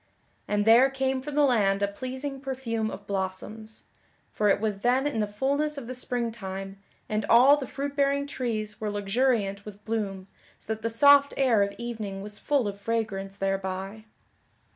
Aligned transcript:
And 0.47 0.65
there 0.65 0.89
came 0.89 1.21
from 1.21 1.35
the 1.35 1.43
land 1.43 1.83
a 1.83 1.87
pleasing 1.87 2.41
perfume 2.41 2.89
of 2.89 3.05
blossoms; 3.05 3.83
for 4.31 4.49
it 4.49 4.59
was 4.59 4.79
then 4.79 5.05
in 5.05 5.19
the 5.19 5.27
fulness 5.27 5.77
of 5.77 5.85
the 5.85 5.93
spring 5.93 6.31
time, 6.31 6.79
and 7.07 7.23
all 7.25 7.55
the 7.55 7.67
fruit 7.67 7.95
bearing 7.95 8.25
trees 8.25 8.81
were 8.81 8.89
luxuriant 8.89 9.63
with 9.63 9.85
bloom 9.85 10.27
so 10.57 10.73
that 10.73 10.81
the 10.81 10.89
soft 10.89 11.35
air 11.37 11.61
of 11.61 11.75
evening 11.77 12.23
was 12.23 12.39
full 12.39 12.67
of 12.67 12.81
fragrance 12.81 13.37
thereby. 13.37 14.05